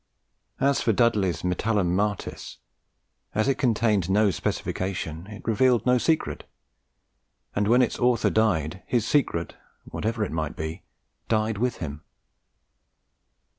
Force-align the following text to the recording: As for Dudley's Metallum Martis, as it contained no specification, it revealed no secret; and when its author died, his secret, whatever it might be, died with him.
As 0.59 0.81
for 0.81 0.93
Dudley's 0.93 1.43
Metallum 1.43 1.95
Martis, 1.95 2.57
as 3.35 3.47
it 3.47 3.59
contained 3.59 4.09
no 4.09 4.31
specification, 4.31 5.27
it 5.27 5.45
revealed 5.47 5.85
no 5.85 5.99
secret; 5.99 6.43
and 7.55 7.67
when 7.67 7.83
its 7.83 7.99
author 7.99 8.31
died, 8.31 8.81
his 8.87 9.05
secret, 9.07 9.53
whatever 9.85 10.25
it 10.25 10.31
might 10.31 10.55
be, 10.55 10.81
died 11.27 11.59
with 11.59 11.77
him. 11.77 12.01